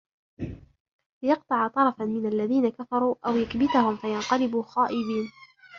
لِيَقْطَعَ 1.23 1.67
طَرَفًا 1.67 2.03
مِنَ 2.05 2.25
الَّذِينَ 2.25 2.69
كَفَرُوا 2.69 3.15
أَوْ 3.25 3.35
يَكْبِتَهُمْ 3.35 3.95
فَيَنْقَلِبُوا 3.97 4.63
خَائِبِينَ 4.63 5.31